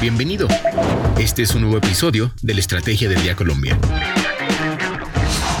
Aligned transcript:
Bienvenido. 0.00 0.48
Este 1.18 1.42
es 1.42 1.54
un 1.54 1.60
nuevo 1.60 1.76
episodio 1.76 2.32
de 2.40 2.54
la 2.54 2.60
Estrategia 2.60 3.06
del 3.06 3.20
Día 3.22 3.36
Colombia. 3.36 3.78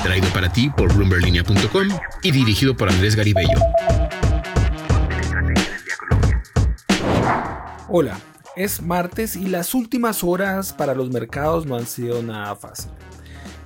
Traído 0.02 0.28
para 0.30 0.50
ti 0.50 0.70
por 0.70 0.94
bloomberlinia.com 0.94 1.88
y 2.22 2.30
dirigido 2.30 2.74
por 2.74 2.88
Andrés 2.88 3.16
Garibello. 3.16 3.58
Hola, 7.88 8.18
es 8.56 8.80
martes 8.80 9.36
y 9.36 9.46
las 9.46 9.74
últimas 9.74 10.24
horas 10.24 10.72
para 10.72 10.94
los 10.94 11.10
mercados 11.10 11.66
no 11.66 11.76
han 11.76 11.86
sido 11.86 12.22
nada 12.22 12.56
fácil. 12.56 12.90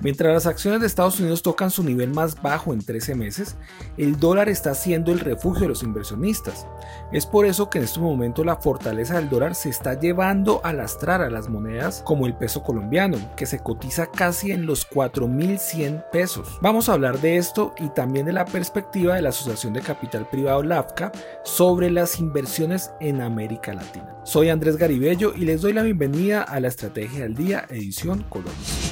Mientras 0.01 0.33
las 0.33 0.45
acciones 0.45 0.81
de 0.81 0.87
Estados 0.87 1.19
Unidos 1.19 1.41
tocan 1.41 1.71
su 1.71 1.83
nivel 1.83 2.13
más 2.13 2.41
bajo 2.41 2.73
en 2.73 2.83
13 2.83 3.15
meses, 3.15 3.55
el 3.97 4.19
dólar 4.19 4.49
está 4.49 4.73
siendo 4.73 5.11
el 5.11 5.19
refugio 5.19 5.63
de 5.63 5.69
los 5.69 5.83
inversionistas. 5.83 6.67
Es 7.11 7.25
por 7.25 7.45
eso 7.45 7.69
que 7.69 7.77
en 7.77 7.85
este 7.85 7.99
momento 7.99 8.43
la 8.43 8.57
fortaleza 8.57 9.15
del 9.15 9.29
dólar 9.29 9.55
se 9.55 9.69
está 9.69 9.99
llevando 9.99 10.61
a 10.63 10.73
lastrar 10.73 11.21
a 11.21 11.29
las 11.29 11.49
monedas 11.49 12.01
como 12.05 12.25
el 12.25 12.35
peso 12.35 12.61
colombiano, 12.61 13.17
que 13.35 13.45
se 13.45 13.59
cotiza 13.59 14.07
casi 14.07 14.51
en 14.51 14.65
los 14.65 14.89
4.100 14.89 16.09
pesos. 16.11 16.59
Vamos 16.61 16.89
a 16.89 16.93
hablar 16.93 17.19
de 17.21 17.37
esto 17.37 17.73
y 17.77 17.89
también 17.89 18.25
de 18.25 18.33
la 18.33 18.45
perspectiva 18.45 19.15
de 19.15 19.21
la 19.21 19.29
Asociación 19.29 19.73
de 19.73 19.81
Capital 19.81 20.27
Privado 20.29 20.61
LAFCA 20.61 21.11
sobre 21.43 21.89
las 21.89 22.19
inversiones 22.19 22.91
en 22.99 23.21
América 23.21 23.73
Latina. 23.73 24.15
Soy 24.23 24.49
Andrés 24.49 24.77
Garibello 24.77 25.33
y 25.35 25.45
les 25.45 25.61
doy 25.61 25.73
la 25.73 25.83
bienvenida 25.83 26.41
a 26.41 26.59
la 26.59 26.67
Estrategia 26.67 27.21
del 27.21 27.35
Día, 27.35 27.65
edición 27.69 28.23
Colombia. 28.29 28.84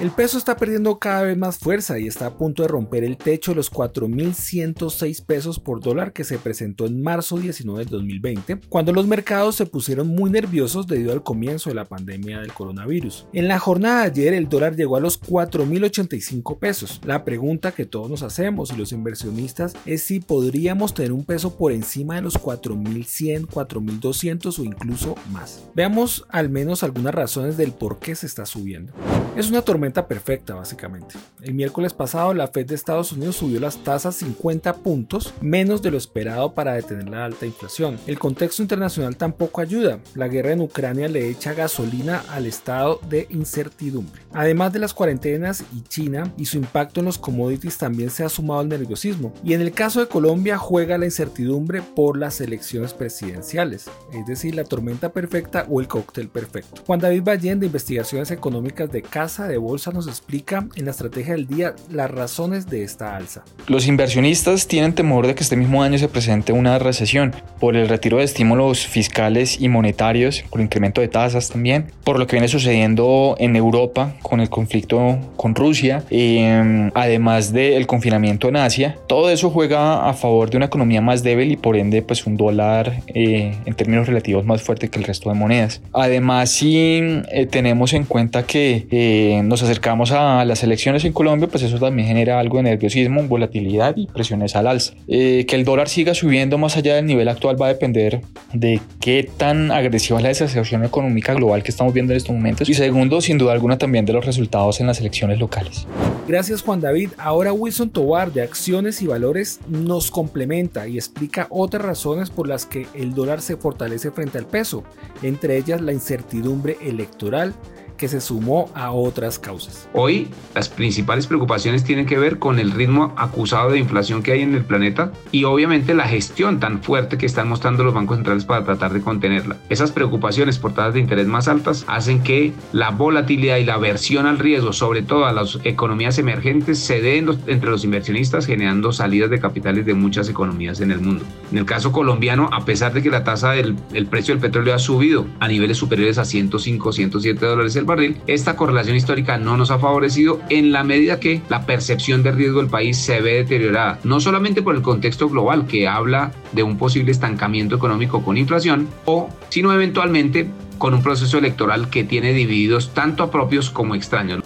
El 0.00 0.10
peso 0.12 0.38
está 0.38 0.56
perdiendo 0.56 0.98
cada 0.98 1.24
vez 1.24 1.36
más 1.36 1.58
fuerza 1.58 1.98
y 1.98 2.06
está 2.06 2.24
a 2.24 2.38
punto 2.38 2.62
de 2.62 2.68
romper 2.68 3.04
el 3.04 3.18
techo 3.18 3.50
de 3.50 3.56
los 3.56 3.70
4.106 3.70 5.22
pesos 5.26 5.60
por 5.60 5.80
dólar 5.82 6.14
que 6.14 6.24
se 6.24 6.38
presentó 6.38 6.86
en 6.86 7.02
marzo 7.02 7.36
19 7.36 7.84
del 7.84 7.90
2020, 7.90 8.60
cuando 8.70 8.94
los 8.94 9.06
mercados 9.06 9.56
se 9.56 9.66
pusieron 9.66 10.08
muy 10.08 10.30
nerviosos 10.30 10.86
debido 10.86 11.12
al 11.12 11.22
comienzo 11.22 11.68
de 11.68 11.74
la 11.74 11.84
pandemia 11.84 12.40
del 12.40 12.54
coronavirus. 12.54 13.26
En 13.34 13.46
la 13.46 13.58
jornada 13.58 14.04
de 14.04 14.06
ayer 14.06 14.32
el 14.32 14.48
dólar 14.48 14.74
llegó 14.74 14.96
a 14.96 15.00
los 15.00 15.20
4.085 15.20 16.58
pesos. 16.58 17.02
La 17.04 17.22
pregunta 17.22 17.72
que 17.72 17.84
todos 17.84 18.08
nos 18.08 18.22
hacemos 18.22 18.72
y 18.72 18.76
los 18.76 18.92
inversionistas 18.92 19.74
es 19.84 20.02
si 20.02 20.20
podríamos 20.20 20.94
tener 20.94 21.12
un 21.12 21.26
peso 21.26 21.58
por 21.58 21.72
encima 21.72 22.14
de 22.14 22.22
los 22.22 22.40
4.100, 22.40 23.48
4.200 23.48 24.58
o 24.60 24.64
incluso 24.64 25.14
más. 25.30 25.62
Veamos 25.74 26.24
al 26.30 26.48
menos 26.48 26.82
algunas 26.84 27.14
razones 27.14 27.58
del 27.58 27.72
por 27.72 27.98
qué 27.98 28.14
se 28.14 28.24
está 28.24 28.46
subiendo. 28.46 28.94
Es 29.36 29.50
una 29.50 29.62
tormenta 29.62 29.89
perfecta, 29.92 30.54
básicamente. 30.54 31.16
El 31.42 31.54
miércoles 31.54 31.92
pasado, 31.92 32.34
la 32.34 32.48
Fed 32.48 32.66
de 32.66 32.74
Estados 32.74 33.12
Unidos 33.12 33.36
subió 33.36 33.60
las 33.60 33.82
tasas 33.82 34.16
50 34.16 34.74
puntos, 34.76 35.34
menos 35.40 35.82
de 35.82 35.90
lo 35.90 35.98
esperado 35.98 36.52
para 36.54 36.74
detener 36.74 37.08
la 37.08 37.24
alta 37.24 37.46
inflación. 37.46 37.98
El 38.06 38.18
contexto 38.18 38.62
internacional 38.62 39.16
tampoco 39.16 39.60
ayuda. 39.60 40.00
La 40.14 40.28
guerra 40.28 40.52
en 40.52 40.60
Ucrania 40.60 41.08
le 41.08 41.28
echa 41.28 41.54
gasolina 41.54 42.22
al 42.30 42.46
estado 42.46 43.00
de 43.08 43.26
incertidumbre. 43.30 44.22
Además 44.32 44.72
de 44.72 44.78
las 44.78 44.94
cuarentenas 44.94 45.64
y 45.74 45.82
China 45.82 46.32
y 46.36 46.46
su 46.46 46.58
impacto 46.58 47.00
en 47.00 47.06
los 47.06 47.18
commodities 47.18 47.78
también 47.78 48.10
se 48.10 48.24
ha 48.24 48.28
sumado 48.28 48.60
al 48.60 48.68
nerviosismo. 48.68 49.32
Y 49.42 49.54
en 49.54 49.60
el 49.60 49.72
caso 49.72 50.00
de 50.00 50.06
Colombia 50.06 50.58
juega 50.58 50.98
la 50.98 51.06
incertidumbre 51.06 51.82
por 51.82 52.16
las 52.18 52.40
elecciones 52.40 52.92
presidenciales, 52.92 53.90
es 54.12 54.26
decir, 54.26 54.54
la 54.54 54.64
tormenta 54.64 55.12
perfecta 55.12 55.66
o 55.68 55.80
el 55.80 55.88
cóctel 55.88 56.28
perfecto. 56.28 56.82
Juan 56.86 57.00
David 57.00 57.22
Ballén 57.22 57.60
de 57.60 57.66
Investigaciones 57.66 58.30
Económicas 58.30 58.90
de 58.92 59.02
Casa 59.02 59.48
de 59.48 59.56
Bolsa 59.56 59.79
nos 59.88 60.06
explica 60.06 60.66
en 60.76 60.84
la 60.84 60.90
estrategia 60.90 61.32
del 61.32 61.46
día 61.46 61.74
las 61.90 62.10
razones 62.10 62.66
de 62.66 62.84
esta 62.84 63.16
alza. 63.16 63.42
Los 63.66 63.86
inversionistas 63.86 64.66
tienen 64.66 64.92
temor 64.92 65.26
de 65.26 65.34
que 65.34 65.42
este 65.42 65.56
mismo 65.56 65.82
año 65.82 65.96
se 65.96 66.08
presente 66.08 66.52
una 66.52 66.78
recesión 66.78 67.34
por 67.58 67.76
el 67.76 67.88
retiro 67.88 68.18
de 68.18 68.24
estímulos 68.24 68.86
fiscales 68.86 69.60
y 69.60 69.68
monetarios, 69.68 70.44
por 70.50 70.60
incremento 70.60 71.00
de 71.00 71.08
tasas 71.08 71.48
también, 71.48 71.86
por 72.04 72.18
lo 72.18 72.26
que 72.26 72.36
viene 72.36 72.48
sucediendo 72.48 73.36
en 73.38 73.56
Europa 73.56 74.14
con 74.22 74.40
el 74.40 74.50
conflicto 74.50 75.18
con 75.36 75.54
Rusia, 75.54 76.04
eh, 76.10 76.90
además 76.94 77.52
del 77.52 77.86
confinamiento 77.86 78.48
en 78.48 78.56
Asia. 78.56 78.98
Todo 79.06 79.30
eso 79.30 79.50
juega 79.50 80.08
a 80.08 80.12
favor 80.12 80.50
de 80.50 80.58
una 80.58 80.66
economía 80.66 81.00
más 81.00 81.22
débil 81.22 81.52
y 81.52 81.56
por 81.56 81.76
ende 81.76 82.02
pues 82.02 82.26
un 82.26 82.36
dólar 82.36 83.02
eh, 83.06 83.56
en 83.64 83.74
términos 83.74 84.06
relativos 84.06 84.44
más 84.44 84.62
fuerte 84.62 84.88
que 84.88 84.98
el 84.98 85.04
resto 85.04 85.30
de 85.30 85.36
monedas. 85.36 85.80
Además 85.92 86.50
si 86.50 86.98
eh, 87.32 87.46
tenemos 87.50 87.92
en 87.92 88.04
cuenta 88.04 88.44
que 88.44 88.86
eh, 88.90 89.42
nos 89.44 89.62
acercamos 89.70 90.10
a 90.10 90.44
las 90.44 90.64
elecciones 90.64 91.04
en 91.04 91.12
Colombia, 91.12 91.46
pues 91.46 91.62
eso 91.62 91.78
también 91.78 92.08
genera 92.08 92.40
algo 92.40 92.56
de 92.56 92.64
nerviosismo, 92.64 93.22
volatilidad 93.22 93.96
y 93.96 94.08
presiones 94.08 94.56
al 94.56 94.66
alza. 94.66 94.94
Eh, 95.06 95.46
que 95.46 95.54
el 95.54 95.64
dólar 95.64 95.88
siga 95.88 96.12
subiendo 96.12 96.58
más 96.58 96.76
allá 96.76 96.96
del 96.96 97.06
nivel 97.06 97.28
actual 97.28 97.60
va 97.60 97.66
a 97.66 97.68
depender 97.68 98.20
de 98.52 98.80
qué 99.00 99.30
tan 99.36 99.70
agresiva 99.70 100.18
es 100.18 100.22
la 100.24 100.28
desaceleración 100.30 100.84
económica 100.84 101.34
global 101.34 101.62
que 101.62 101.70
estamos 101.70 101.94
viendo 101.94 102.12
en 102.12 102.16
estos 102.16 102.34
momentos 102.34 102.68
y 102.68 102.74
segundo, 102.74 103.20
sin 103.20 103.38
duda 103.38 103.52
alguna, 103.52 103.78
también 103.78 104.04
de 104.04 104.12
los 104.12 104.26
resultados 104.26 104.80
en 104.80 104.88
las 104.88 104.98
elecciones 104.98 105.38
locales. 105.38 105.86
Gracias 106.26 106.62
Juan 106.62 106.80
David. 106.80 107.10
Ahora 107.18 107.52
Wilson 107.52 107.90
Tobar 107.90 108.32
de 108.32 108.42
Acciones 108.42 109.02
y 109.02 109.06
Valores 109.06 109.60
nos 109.68 110.10
complementa 110.10 110.88
y 110.88 110.96
explica 110.96 111.46
otras 111.50 111.84
razones 111.84 112.30
por 112.30 112.48
las 112.48 112.66
que 112.66 112.86
el 112.94 113.14
dólar 113.14 113.40
se 113.40 113.56
fortalece 113.56 114.10
frente 114.10 114.38
al 114.38 114.46
peso, 114.46 114.82
entre 115.22 115.56
ellas 115.56 115.80
la 115.80 115.92
incertidumbre 115.92 116.76
electoral, 116.82 117.54
que 118.00 118.08
se 118.08 118.22
sumó 118.22 118.70
a 118.74 118.92
otras 118.92 119.38
causas. 119.38 119.86
Hoy 119.92 120.28
las 120.54 120.70
principales 120.70 121.26
preocupaciones 121.26 121.84
tienen 121.84 122.06
que 122.06 122.18
ver 122.18 122.38
con 122.38 122.58
el 122.58 122.70
ritmo 122.70 123.12
acusado 123.18 123.70
de 123.70 123.78
inflación 123.78 124.22
que 124.22 124.32
hay 124.32 124.40
en 124.40 124.54
el 124.54 124.64
planeta 124.64 125.12
y 125.32 125.44
obviamente 125.44 125.92
la 125.92 126.08
gestión 126.08 126.60
tan 126.60 126.82
fuerte 126.82 127.18
que 127.18 127.26
están 127.26 127.50
mostrando 127.50 127.84
los 127.84 127.92
bancos 127.92 128.16
centrales 128.16 128.46
para 128.46 128.64
tratar 128.64 128.94
de 128.94 129.02
contenerla. 129.02 129.58
Esas 129.68 129.92
preocupaciones 129.92 130.58
por 130.58 130.72
tasas 130.72 130.94
de 130.94 131.00
interés 131.00 131.26
más 131.26 131.46
altas 131.46 131.84
hacen 131.88 132.22
que 132.22 132.54
la 132.72 132.88
volatilidad 132.88 133.58
y 133.58 133.66
la 133.66 133.74
aversión 133.74 134.24
al 134.24 134.38
riesgo, 134.38 134.72
sobre 134.72 135.02
todo 135.02 135.26
a 135.26 135.32
las 135.32 135.58
economías 135.64 136.16
emergentes, 136.16 136.78
se 136.78 137.02
den 137.02 137.28
entre 137.48 137.68
los 137.68 137.84
inversionistas 137.84 138.46
generando 138.46 138.94
salidas 138.94 139.28
de 139.28 139.40
capitales 139.40 139.84
de 139.84 139.92
muchas 139.92 140.30
economías 140.30 140.80
en 140.80 140.90
el 140.90 141.02
mundo. 141.02 141.26
En 141.52 141.58
el 141.58 141.66
caso 141.66 141.92
colombiano, 141.92 142.48
a 142.50 142.64
pesar 142.64 142.94
de 142.94 143.02
que 143.02 143.10
la 143.10 143.24
tasa 143.24 143.50
del 143.50 143.76
el 143.92 144.06
precio 144.06 144.32
del 144.32 144.40
petróleo 144.40 144.74
ha 144.74 144.78
subido 144.78 145.26
a 145.38 145.48
niveles 145.48 145.76
superiores 145.76 146.16
a 146.16 146.24
105, 146.24 146.92
107 146.92 147.44
dólares 147.44 147.76
el 147.76 147.89
esta 148.26 148.56
correlación 148.56 148.96
histórica 148.96 149.38
no 149.38 149.56
nos 149.56 149.70
ha 149.70 149.78
favorecido 149.78 150.40
en 150.48 150.72
la 150.72 150.84
medida 150.84 151.20
que 151.20 151.42
la 151.48 151.66
percepción 151.66 152.22
de 152.22 152.32
riesgo 152.32 152.60
del 152.60 152.70
país 152.70 152.96
se 152.96 153.20
ve 153.20 153.34
deteriorada, 153.34 153.98
no 154.04 154.20
solamente 154.20 154.62
por 154.62 154.74
el 154.74 154.82
contexto 154.82 155.28
global 155.28 155.66
que 155.66 155.88
habla 155.88 156.32
de 156.52 156.62
un 156.62 156.78
posible 156.78 157.12
estancamiento 157.12 157.76
económico 157.76 158.22
con 158.22 158.36
inflación, 158.36 158.88
o 159.04 159.28
sino 159.48 159.72
eventualmente 159.72 160.48
con 160.78 160.94
un 160.94 161.02
proceso 161.02 161.38
electoral 161.38 161.90
que 161.90 162.04
tiene 162.04 162.32
divididos 162.32 162.94
tanto 162.94 163.22
a 163.22 163.30
propios 163.30 163.70
como 163.70 163.94
extraños. 163.94 164.40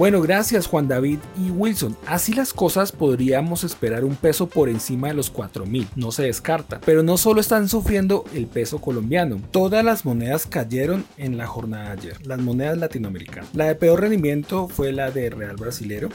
Bueno, 0.00 0.22
gracias 0.22 0.66
Juan 0.66 0.88
David 0.88 1.18
y 1.36 1.50
Wilson. 1.50 1.94
Así 2.06 2.32
las 2.32 2.54
cosas 2.54 2.90
podríamos 2.90 3.64
esperar 3.64 4.02
un 4.02 4.16
peso 4.16 4.48
por 4.48 4.70
encima 4.70 5.08
de 5.08 5.14
los 5.14 5.30
4.000, 5.30 5.88
no 5.94 6.10
se 6.10 6.22
descarta. 6.22 6.80
Pero 6.86 7.02
no 7.02 7.18
solo 7.18 7.38
están 7.38 7.68
sufriendo 7.68 8.24
el 8.32 8.46
peso 8.46 8.80
colombiano, 8.80 9.42
todas 9.50 9.84
las 9.84 10.06
monedas 10.06 10.46
cayeron 10.46 11.04
en 11.18 11.36
la 11.36 11.46
jornada 11.46 11.84
de 11.84 11.90
ayer, 11.90 12.26
las 12.26 12.38
monedas 12.38 12.78
latinoamericanas. 12.78 13.54
La 13.54 13.66
de 13.66 13.74
peor 13.74 14.00
rendimiento 14.00 14.68
fue 14.68 14.90
la 14.90 15.10
de 15.10 15.28
Real 15.28 15.56
Brasilero, 15.56 16.08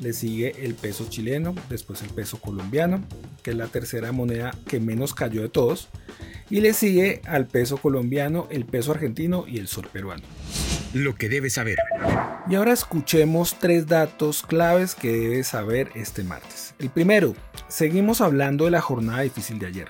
le 0.00 0.14
sigue 0.14 0.64
el 0.64 0.74
peso 0.74 1.06
chileno, 1.08 1.54
después 1.70 2.02
el 2.02 2.10
peso 2.10 2.40
colombiano, 2.40 3.04
que 3.44 3.52
es 3.52 3.56
la 3.56 3.68
tercera 3.68 4.10
moneda 4.10 4.50
que 4.66 4.80
menos 4.80 5.14
cayó 5.14 5.42
de 5.42 5.48
todos, 5.48 5.90
y 6.50 6.60
le 6.60 6.72
sigue 6.72 7.22
al 7.24 7.46
peso 7.46 7.76
colombiano, 7.76 8.48
el 8.50 8.64
peso 8.64 8.90
argentino 8.90 9.44
y 9.46 9.58
el 9.58 9.68
sol 9.68 9.86
peruano. 9.92 10.24
Lo 10.98 11.14
que 11.14 11.28
debes 11.28 11.52
saber. 11.52 11.78
Y 12.50 12.56
ahora 12.56 12.72
escuchemos 12.72 13.56
tres 13.60 13.86
datos 13.86 14.42
claves 14.42 14.96
que 14.96 15.12
debes 15.12 15.46
saber 15.46 15.90
este 15.94 16.24
martes. 16.24 16.74
El 16.80 16.90
primero, 16.90 17.36
seguimos 17.68 18.20
hablando 18.20 18.64
de 18.64 18.72
la 18.72 18.80
jornada 18.80 19.20
difícil 19.20 19.60
de 19.60 19.66
ayer. 19.66 19.88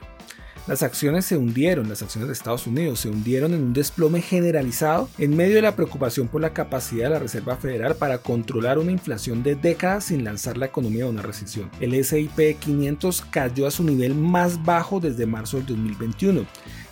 Las 0.67 0.83
acciones 0.83 1.25
se 1.25 1.39
hundieron, 1.39 1.89
las 1.89 2.03
acciones 2.03 2.29
de 2.29 2.35
Estados 2.35 2.67
Unidos 2.67 3.01
se 3.01 3.09
hundieron 3.09 3.55
en 3.55 3.63
un 3.63 3.73
desplome 3.73 4.21
generalizado 4.21 5.09
en 5.17 5.35
medio 5.35 5.55
de 5.55 5.63
la 5.63 5.75
preocupación 5.75 6.29
por 6.29 6.43
la 6.43 6.53
capacidad 6.53 7.05
de 7.05 7.15
la 7.15 7.21
Reserva 7.21 7.57
Federal 7.57 7.97
para 7.97 8.19
controlar 8.19 8.79
una 8.79 8.93
inflación 8.93 9.43
de 9.43 9.55
décadas 9.55 10.05
sin 10.05 10.25
lanzar 10.25 10.59
la 10.59 10.67
economía 10.67 11.05
a 11.05 11.09
una 11.09 11.23
recesión. 11.23 11.71
El 11.81 12.05
SIP 12.05 12.59
500 12.59 13.23
cayó 13.31 13.67
a 13.67 13.71
su 13.71 13.83
nivel 13.83 14.15
más 14.15 14.63
bajo 14.63 15.01
desde 15.01 15.25
marzo 15.25 15.57
del 15.57 15.69
2021 15.69 16.45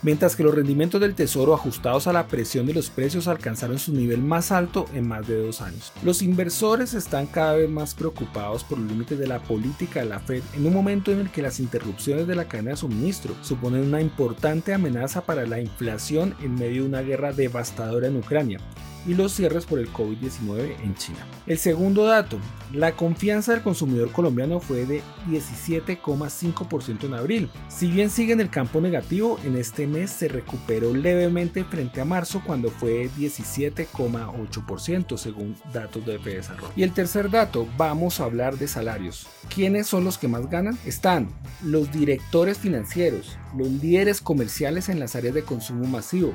mientras 0.03 0.37
que 0.37 0.43
los 0.43 0.55
rendimientos 0.55 1.01
del 1.01 1.15
tesoro 1.15 1.55
ajustados 1.55 2.07
a 2.07 2.13
la 2.13 2.27
presión 2.27 2.67
de 2.67 2.75
los 2.75 2.91
precios 2.91 3.29
alcanzaron 3.29 3.79
su 3.79 3.93
nivel 3.93 4.23
más 4.23 4.53
alto 4.53 4.87
en 4.95 5.09
más 5.09 5.27
de 5.27 5.43
dos 5.43 5.61
años. 5.61 5.93
Los 6.03 6.23
inversores 6.23 6.95
están 6.95 7.27
cada 7.27 7.55
vez 7.55 7.71
más 7.71 7.95
preocupados 7.95 8.65
por 8.65 8.79
los 8.79 8.91
límites 8.91 9.19
de 9.19 9.27
la 9.27 9.41
política 9.41 10.01
de 10.01 10.07
la 10.07 10.21
Fed 10.21 10.43
en 10.55 10.67
un 10.67 10.75
momento 10.75 11.13
en 11.13 11.21
el 11.21 11.31
que 11.31 11.43
las 11.43 11.61
interrupciones 11.61 12.27
de 12.27 12.35
la 12.35 12.47
cadena 12.47 12.71
de 12.71 12.77
suministro 12.77 13.35
suponen 13.43 13.83
una 13.83 14.01
importante 14.01 14.73
amenaza 14.75 15.23
para 15.23 15.47
la 15.47 15.61
inflación 15.61 16.35
en 16.43 16.55
medio 16.55 16.83
de 16.83 16.89
una 16.89 17.03
guerra 17.03 17.33
devastadora 17.33 18.07
en 18.07 18.17
Ucrania 18.17 18.61
y 19.07 19.15
los 19.15 19.33
cierres 19.33 19.67
por 19.67 19.79
el 19.79 19.93
COVID-19 19.93 20.77
en 20.83 20.95
China. 20.95 21.27
El 21.47 21.59
segundo 21.59 22.05
dato, 22.05 22.39
la 22.73 22.93
confianza 22.93 23.53
del 23.53 23.63
consumidor 23.63 24.11
colombiano 24.13 24.61
fue 24.61 24.85
de 24.85 25.03
17,5% 25.29 27.05
en 27.05 27.15
abril. 27.15 27.51
Si 27.69 27.91
bien 27.91 28.11
sigue 28.11 28.33
en 28.33 28.41
el 28.41 28.51
campo 28.51 28.81
negativo, 28.81 29.39
en 29.45 29.57
este 29.57 29.87
mes 29.87 30.11
se 30.11 30.29
recuperó 30.29 30.93
levemente 30.93 31.65
frente 31.65 32.01
a 32.01 32.05
marzo 32.05 32.43
cuando 32.45 32.71
fue 32.71 33.09
17,8% 33.17 35.17
según 35.17 35.57
datos 35.73 36.05
de 36.05 36.19
Desarrollo. 36.19 36.73
Y 36.75 36.83
el 36.83 36.93
tercer 36.93 37.31
dato, 37.31 37.67
vamos 37.77 38.21
a 38.21 38.25
hablar 38.25 38.59
de 38.59 38.69
salarios. 38.69 39.27
¿Quiénes 39.55 39.87
son 39.87 40.05
los 40.05 40.19
que 40.19 40.29
más 40.29 40.51
ganan? 40.51 40.79
Están 40.85 41.29
los 41.63 41.93
directores 41.93 42.59
financieros, 42.59 43.39
los 43.57 43.69
líderes 43.69 44.21
comerciales 44.21 44.89
en 44.89 44.99
las 44.99 45.15
áreas 45.15 45.35
de 45.35 45.43
consumo 45.43 45.87
masivo, 45.87 46.33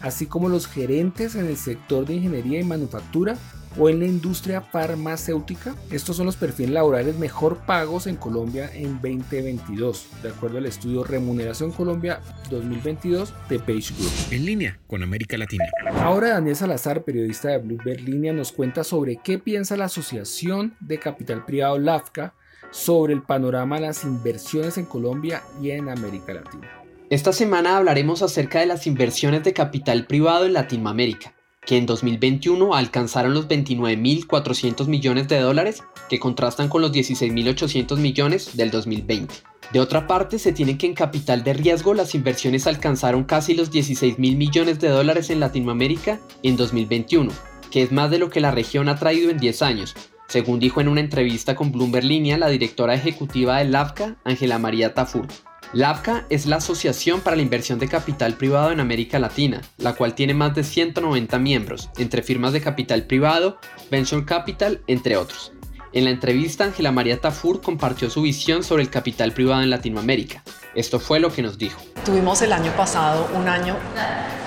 así 0.00 0.26
como 0.26 0.48
los 0.48 0.66
gerentes 0.66 1.34
en 1.34 1.46
el 1.46 1.56
sector 1.56 2.06
de 2.06 2.14
ingeniería 2.14 2.60
y 2.60 2.64
manufactura 2.64 3.36
o 3.76 3.88
en 3.88 4.00
la 4.00 4.06
industria 4.06 4.60
farmacéutica. 4.60 5.74
Estos 5.90 6.16
son 6.16 6.26
los 6.26 6.36
perfiles 6.36 6.72
laborales 6.72 7.18
mejor 7.18 7.58
pagos 7.58 8.06
en 8.06 8.16
Colombia 8.16 8.70
en 8.72 8.94
2022, 8.94 10.08
de 10.22 10.30
acuerdo 10.30 10.58
al 10.58 10.66
estudio 10.66 11.04
Remuneración 11.04 11.70
Colombia 11.72 12.20
2022 12.50 13.34
de 13.48 13.58
Page 13.58 13.94
Group. 13.96 14.10
En 14.30 14.46
línea 14.46 14.80
con 14.86 15.02
América 15.02 15.36
Latina. 15.38 15.64
Ahora 16.00 16.30
Daniel 16.30 16.56
Salazar, 16.56 17.04
periodista 17.04 17.48
de 17.48 17.58
Bloomberg 17.58 18.00
Línea, 18.02 18.32
nos 18.32 18.52
cuenta 18.52 18.84
sobre 18.84 19.20
qué 19.22 19.38
piensa 19.38 19.76
la 19.76 19.86
Asociación 19.86 20.74
de 20.80 20.98
Capital 20.98 21.44
Privado 21.44 21.78
LAFCA 21.78 22.34
sobre 22.70 23.14
el 23.14 23.22
panorama 23.22 23.76
de 23.76 23.82
las 23.82 24.04
inversiones 24.04 24.76
en 24.78 24.84
Colombia 24.84 25.42
y 25.62 25.70
en 25.70 25.88
América 25.88 26.34
Latina. 26.34 26.68
Esta 27.10 27.32
semana 27.32 27.78
hablaremos 27.78 28.20
acerca 28.20 28.60
de 28.60 28.66
las 28.66 28.86
inversiones 28.86 29.42
de 29.42 29.54
capital 29.54 30.04
privado 30.04 30.44
en 30.44 30.52
Latinoamérica, 30.52 31.32
que 31.64 31.78
en 31.78 31.86
2021 31.86 32.74
alcanzaron 32.74 33.32
los 33.32 33.48
29.400 33.48 34.86
millones 34.88 35.26
de 35.26 35.40
dólares, 35.40 35.82
que 36.10 36.20
contrastan 36.20 36.68
con 36.68 36.82
los 36.82 36.92
16.800 36.92 37.96
millones 37.96 38.58
del 38.58 38.70
2020. 38.70 39.34
De 39.72 39.80
otra 39.80 40.06
parte, 40.06 40.38
se 40.38 40.52
tiene 40.52 40.76
que 40.76 40.84
en 40.84 40.92
capital 40.92 41.44
de 41.44 41.54
riesgo 41.54 41.94
las 41.94 42.14
inversiones 42.14 42.66
alcanzaron 42.66 43.24
casi 43.24 43.54
los 43.54 43.70
16.000 43.70 44.18
millones 44.36 44.78
de 44.78 44.88
dólares 44.88 45.30
en 45.30 45.40
Latinoamérica 45.40 46.20
en 46.42 46.58
2021, 46.58 47.32
que 47.70 47.80
es 47.80 47.90
más 47.90 48.10
de 48.10 48.18
lo 48.18 48.28
que 48.28 48.40
la 48.40 48.50
región 48.50 48.90
ha 48.90 48.98
traído 48.98 49.30
en 49.30 49.38
10 49.38 49.62
años, 49.62 49.94
según 50.28 50.60
dijo 50.60 50.82
en 50.82 50.88
una 50.88 51.00
entrevista 51.00 51.56
con 51.56 51.72
Bloomberg 51.72 52.04
Línea 52.04 52.36
la 52.36 52.50
directora 52.50 52.92
ejecutiva 52.92 53.56
de 53.56 53.64
LAFCA, 53.64 54.18
Ángela 54.24 54.58
María 54.58 54.92
Tafur. 54.92 55.26
LAPCA 55.74 56.24
es 56.30 56.46
la 56.46 56.56
Asociación 56.56 57.20
para 57.20 57.36
la 57.36 57.42
Inversión 57.42 57.78
de 57.78 57.88
Capital 57.88 58.34
Privado 58.34 58.72
en 58.72 58.80
América 58.80 59.18
Latina, 59.18 59.60
la 59.76 59.92
cual 59.92 60.14
tiene 60.14 60.32
más 60.32 60.54
de 60.54 60.64
190 60.64 61.38
miembros, 61.38 61.90
entre 61.98 62.22
firmas 62.22 62.54
de 62.54 62.62
capital 62.62 63.02
privado, 63.02 63.58
venture 63.90 64.24
capital, 64.24 64.80
entre 64.86 65.18
otros. 65.18 65.52
En 65.92 66.04
la 66.04 66.10
entrevista, 66.10 66.64
Ángela 66.64 66.90
María 66.90 67.20
Tafur 67.20 67.60
compartió 67.60 68.08
su 68.08 68.22
visión 68.22 68.64
sobre 68.64 68.82
el 68.82 68.88
capital 68.88 69.32
privado 69.32 69.60
en 69.60 69.68
Latinoamérica. 69.68 70.42
Esto 70.74 71.00
fue 71.00 71.20
lo 71.20 71.30
que 71.30 71.42
nos 71.42 71.58
dijo. 71.58 71.82
Tuvimos 72.02 72.40
el 72.40 72.54
año 72.54 72.72
pasado 72.72 73.28
un 73.34 73.46
año 73.46 73.76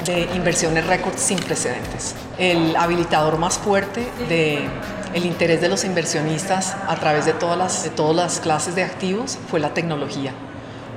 de 0.05 0.21
inversiones 0.35 0.87
récord 0.87 1.15
sin 1.17 1.37
precedentes. 1.37 2.15
El 2.39 2.75
habilitador 2.75 3.37
más 3.37 3.59
fuerte 3.59 4.07
de 4.27 4.67
el 5.13 5.25
interés 5.25 5.61
de 5.61 5.69
los 5.69 5.83
inversionistas 5.83 6.75
a 6.87 6.95
través 6.95 7.25
de 7.25 7.33
todas 7.33 7.59
las, 7.59 7.83
de 7.83 7.91
todas 7.91 8.15
las 8.15 8.39
clases 8.39 8.73
de 8.73 8.83
activos 8.83 9.37
fue 9.49 9.59
la 9.59 9.73
tecnología 9.73 10.33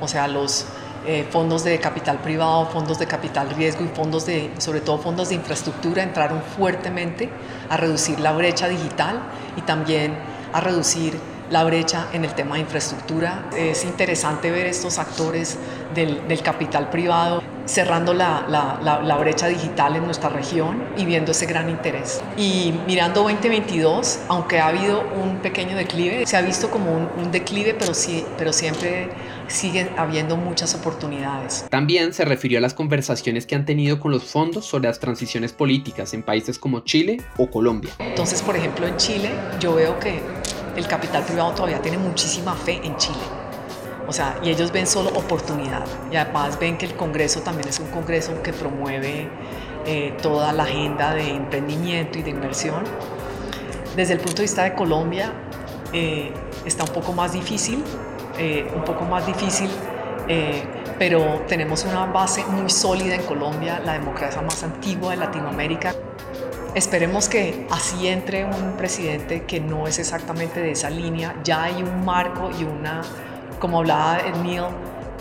o 0.05 0.09
sea, 0.09 0.29
los 0.29 0.67
eh, 1.07 1.27
fondos 1.31 1.65
de 1.65 1.79
capital 1.81 2.19
privado, 2.19 2.67
fondos 2.67 2.99
de 2.99 3.07
capital 3.07 3.51
riesgo 3.51 3.85
y 3.85 3.89
fondos 3.89 4.25
de, 4.25 4.51
sobre 4.59 4.81
todo 4.81 4.99
fondos 4.99 5.29
de 5.29 5.35
infraestructura 5.35 6.03
entraron 6.03 6.43
fuertemente 6.57 7.29
a 7.69 7.77
reducir 7.77 8.21
la 8.21 8.33
brecha 8.33 8.69
digital 8.69 9.21
y 9.57 9.63
también 9.63 10.15
a 10.53 10.61
reducir 10.61 11.19
la 11.51 11.63
brecha 11.65 12.07
en 12.13 12.25
el 12.25 12.35
tema 12.35 12.55
de 12.55 12.63
infraestructura. 12.63 13.51
Es 13.57 13.85
interesante 13.85 14.51
ver 14.51 14.67
estos 14.67 14.99
actores 14.99 15.59
del, 15.95 16.27
del 16.27 16.43
capital 16.43 16.89
privado 16.89 17.43
cerrando 17.67 18.13
la, 18.13 18.45
la, 18.49 19.01
la, 19.03 19.17
brecha 19.17 19.47
digital 19.47 19.97
en 19.97 20.05
nuestra 20.05 20.29
región 20.29 20.85
y 20.97 21.05
viendo 21.07 21.33
ese 21.33 21.47
gran 21.47 21.71
interés. 21.71 22.23
Y 22.37 22.75
mirando 22.87 23.23
2022, 23.23 24.21
aunque 24.29 24.61
ha 24.61 24.69
habido 24.69 25.03
un 25.23 25.39
pequeño 25.39 25.77
declive, 25.77 26.27
se 26.27 26.37
ha 26.37 26.43
visto 26.43 26.71
como 26.71 26.93
un, 26.93 27.09
un 27.17 27.33
declive, 27.33 27.75
pero, 27.79 27.95
sí, 27.95 28.25
pero 28.37 28.53
siempre 28.53 29.11
sigue 29.49 29.91
habiendo 29.97 30.37
muchas 30.37 30.75
oportunidades. 30.75 31.67
También 31.71 32.13
se 32.13 32.25
refirió 32.25 32.59
a 32.59 32.61
las 32.61 32.75
conversaciones 32.75 33.47
que 33.47 33.55
han 33.55 33.65
tenido 33.65 34.01
con 34.01 34.11
los 34.11 34.25
fondos 34.25 34.65
sobre 34.65 34.89
las 34.89 35.01
transiciones 35.01 35.53
políticas 35.53 36.15
en 36.15 36.23
países 36.23 36.59
como 36.59 36.81
Chile 36.81 37.23
o 37.37 37.51
Colombia. 37.51 37.93
Entonces, 37.99 38.43
por 38.43 38.57
ejemplo, 38.57 38.87
en 38.87 38.97
Chile 38.97 39.31
yo 39.61 39.75
veo 39.75 39.99
que 39.99 40.21
el 40.77 40.87
capital 40.87 41.25
privado 41.25 41.53
todavía 41.53 41.81
tiene 41.81 41.99
muchísima 41.99 42.55
fe 42.55 42.81
en 42.83 42.97
Chile 42.97 43.45
o 44.07 44.13
sea, 44.13 44.39
y 44.43 44.51
ellos 44.51 44.73
ven 44.73 44.87
solo 44.87 45.11
oportunidad. 45.11 45.85
Y 46.11 46.17
además 46.17 46.59
ven 46.59 46.77
que 46.77 46.87
el 46.87 46.95
Congreso 46.95 47.41
también 47.41 47.69
es 47.69 47.79
un 47.81 47.87
Congreso 47.89 48.43
que 48.43 48.53
promueve 48.53 49.29
eh, 49.87 50.15
toda 50.21 50.53
la 50.53 50.65
agenda 50.65 51.15
de 51.15 51.31
emprendimiento 51.31 52.19
y 52.19 52.23
de 52.23 52.31
inversión. 52.31 52.85
Desde 53.97 54.15
el 54.15 54.21
punto 54.21 54.37
de 54.37 54.43
vista 54.43 54.65
de 54.65 54.75
Colombia, 54.75 55.33
eh, 55.93 56.33
está 56.67 56.85
un 56.85 56.91
poco 56.91 57.13
más 57.13 57.33
difícil, 57.33 57.83
eh, 58.39 58.71
un 58.75 58.85
poco 58.85 59.05
más 59.05 59.27
difícil, 59.27 59.71
pero 60.99 61.43
tenemos 61.47 61.85
una 61.85 62.07
base 62.07 62.45
muy 62.47 62.71
sólida 62.71 63.15
en 63.15 63.23
Colombia, 63.25 63.81
la 63.85 63.93
democracia 63.93 64.41
más 64.41 64.63
antigua 64.63 65.11
de 65.11 65.19
Latinoamérica. 65.19 65.95
Esperemos 66.75 67.29
que 67.29 67.67
así 67.71 68.09
entre 68.09 68.45
un 68.45 68.73
presidente 68.77 69.45
que 69.45 69.61
no 69.61 69.87
es 69.87 69.99
exactamente 69.99 70.61
de 70.61 70.73
esa 70.73 70.91
línea, 70.91 71.37
ya 71.45 71.65
hay 71.65 71.83
un 71.83 72.05
marco 72.05 72.51
y 72.59 72.65
una 72.65 73.03
como 73.61 73.79
hablaba 73.79 74.19
Neil 74.43 74.65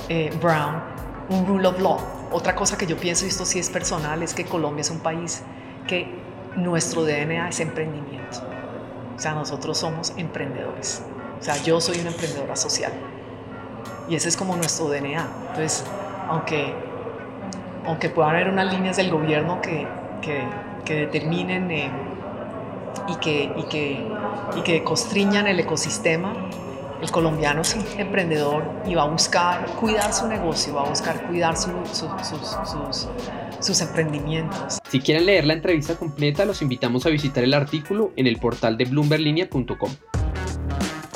eh, 0.10 0.32
Brown, 0.42 0.82
un 1.30 1.46
rule 1.46 1.68
of 1.68 1.80
law. 1.80 2.00
Otra 2.32 2.56
cosa 2.56 2.78
que 2.78 2.88
yo 2.88 2.98
pienso, 2.98 3.26
y 3.26 3.30
esto 3.30 3.46
sí 3.46 3.60
es 3.60 3.70
personal, 3.70 4.24
es 4.24 4.34
que 4.34 4.46
Colombia 4.46 4.82
es 4.82 4.90
un 4.90 5.00
país 5.00 5.44
que 5.88 6.08
nuestro 6.56 7.04
DNA 7.04 7.50
es 7.50 7.60
emprendimiento. 7.60 8.42
O 9.16 9.20
sea, 9.20 9.34
nosotros 9.34 9.78
somos 9.78 10.14
emprendedores. 10.18 11.04
O 11.40 11.44
sea, 11.44 11.62
yo 11.64 11.82
soy 11.82 12.00
una 12.00 12.10
emprendedora 12.10 12.56
social. 12.56 12.92
Y 14.10 14.16
ese 14.16 14.30
es 14.30 14.38
como 14.38 14.56
nuestro 14.56 14.90
DNA. 14.90 15.28
Entonces, 15.50 15.84
aunque, 16.28 16.74
aunque 17.86 18.10
puedan 18.10 18.32
haber 18.36 18.50
unas 18.50 18.74
líneas 18.74 18.98
del 18.98 19.12
gobierno 19.12 19.62
que, 19.62 19.88
que, 20.22 20.44
que 20.86 20.94
determinen 20.96 21.72
eh, 21.72 21.92
y, 23.08 23.16
que, 23.18 23.52
y, 23.56 23.64
que, 23.64 24.08
y 24.58 24.62
que 24.62 24.84
constriñan 24.84 25.48
el 25.48 25.60
ecosistema, 25.60 26.34
el 27.02 27.12
colombiano 27.12 27.62
es 27.62 27.76
un 27.76 28.00
emprendedor 28.00 28.64
y 28.86 28.96
va 28.96 29.04
a 29.04 29.10
buscar 29.10 29.66
cuidar 29.80 30.14
su 30.14 30.28
negocio, 30.28 30.74
va 30.74 30.86
a 30.86 30.90
buscar 30.90 31.28
cuidar 31.28 31.58
sus, 31.58 32.06
sus 33.60 33.82
emprendimientos. 33.82 34.80
Si 34.90 35.00
quieren 35.02 35.26
leer 35.26 35.46
la 35.46 35.54
entrevista 35.54 35.96
completa, 35.96 36.46
los 36.46 36.62
invitamos 36.62 37.06
a 37.06 37.10
visitar 37.10 37.44
el 37.44 37.54
artículo 37.54 38.14
en 38.16 38.28
el 38.28 38.38
portal 38.38 38.78
de 38.78 38.86
bloomberlinia.com. 38.86 39.90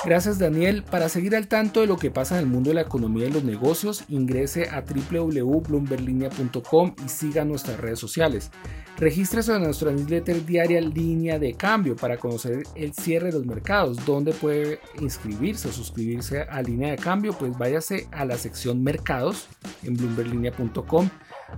Gracias 0.08 0.40
Daniel. 0.40 0.84
Para 0.90 1.10
seguir 1.10 1.36
al 1.36 1.50
tanto 1.50 1.82
de 1.82 1.88
lo 1.88 1.98
que 1.98 2.10
pasa 2.10 2.36
en 2.36 2.46
el 2.46 2.50
mundo 2.50 2.70
de 2.70 2.76
la 2.76 2.84
economía 2.84 3.28
y 3.28 3.30
los 3.30 3.44
negocios, 3.44 4.06
ingrese 4.08 4.70
a 4.70 4.82
www.bloomberlinia.com 4.82 6.96
y 7.06 7.10
siga 7.10 7.44
nuestras 7.44 7.78
redes 7.78 8.00
sociales. 8.00 8.50
Regístrese 8.98 9.54
en 9.54 9.64
nuestra 9.64 9.92
newsletter 9.92 10.46
diaria 10.46 10.80
Línea 10.80 11.40
de 11.40 11.56
Cambio 11.56 11.98
para 11.98 12.16
conocer 12.16 12.64
el 12.76 12.94
cierre 12.94 13.26
de 13.26 13.34
los 13.34 13.46
mercados, 13.46 14.06
donde 14.06 14.32
puede 14.32 14.80
inscribirse 15.02 15.68
o 15.68 15.74
suscribirse 15.74 16.44
a 16.44 16.62
Línea 16.62 16.92
de 16.92 16.98
Cambio, 16.98 17.38
pues 17.38 17.58
váyase 17.58 18.08
a 18.14 18.24
la 18.24 18.38
sección 18.38 18.82
Mercados 18.82 19.50
en 19.84 19.98
bloomberlinia.com. 19.98 21.10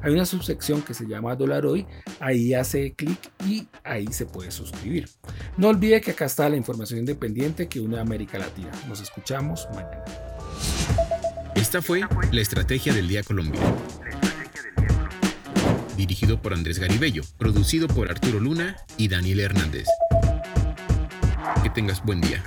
Hay 0.01 0.13
una 0.13 0.25
subsección 0.25 0.81
que 0.81 0.93
se 0.93 1.05
llama 1.05 1.35
Dólar 1.35 1.65
Hoy, 1.65 1.85
ahí 2.19 2.53
hace 2.53 2.93
clic 2.93 3.19
y 3.45 3.67
ahí 3.83 4.07
se 4.07 4.25
puede 4.25 4.51
suscribir. 4.51 5.09
No 5.57 5.69
olvide 5.69 6.01
que 6.01 6.11
acá 6.11 6.25
está 6.25 6.47
la 6.49 6.55
información 6.55 6.99
independiente 6.99 7.67
que 7.67 7.79
une 7.79 7.99
América 7.99 8.37
Latina. 8.37 8.71
Nos 8.87 9.01
escuchamos 9.01 9.67
mañana. 9.73 10.03
Esta 11.55 11.81
fue 11.81 12.01
la 12.31 12.41
Estrategia 12.41 12.93
del 12.93 13.07
Día 13.07 13.23
Colombia 13.23 13.59
dirigido 15.99 16.41
por 16.41 16.53
Andrés 16.53 16.79
Garibello, 16.79 17.23
producido 17.37 17.87
por 17.87 18.09
Arturo 18.09 18.39
Luna 18.39 18.77
y 18.95 19.09
Daniel 19.09 19.41
Hernández. 19.41 19.85
Que 21.61 21.69
tengas 21.69 22.03
buen 22.05 22.21
día. 22.21 22.41